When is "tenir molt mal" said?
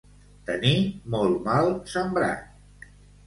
0.45-1.69